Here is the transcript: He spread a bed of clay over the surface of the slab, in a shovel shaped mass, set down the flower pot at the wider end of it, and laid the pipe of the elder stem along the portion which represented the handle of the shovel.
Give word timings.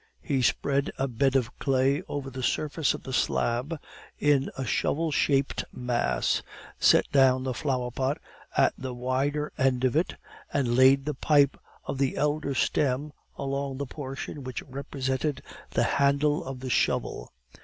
He 0.23 0.41
spread 0.41 0.89
a 0.97 1.07
bed 1.07 1.35
of 1.35 1.59
clay 1.59 2.01
over 2.07 2.31
the 2.31 2.41
surface 2.41 2.95
of 2.95 3.03
the 3.03 3.13
slab, 3.13 3.79
in 4.17 4.49
a 4.57 4.65
shovel 4.65 5.11
shaped 5.11 5.63
mass, 5.71 6.41
set 6.79 7.05
down 7.11 7.43
the 7.43 7.53
flower 7.53 7.91
pot 7.91 8.17
at 8.57 8.73
the 8.75 8.95
wider 8.95 9.53
end 9.59 9.83
of 9.83 9.95
it, 9.95 10.15
and 10.51 10.75
laid 10.75 11.05
the 11.05 11.13
pipe 11.13 11.55
of 11.85 11.99
the 11.99 12.17
elder 12.17 12.55
stem 12.55 13.13
along 13.37 13.77
the 13.77 13.85
portion 13.85 14.43
which 14.43 14.63
represented 14.63 15.43
the 15.69 15.83
handle 16.01 16.43
of 16.45 16.61
the 16.61 16.69
shovel. 16.71 17.31